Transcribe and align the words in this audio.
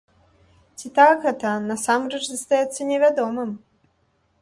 Ці 0.81 0.91
так 0.99 1.21
гэта 1.27 1.53
насамрэч 1.69 2.23
застаецца 2.31 2.91
невядомым. 2.91 3.49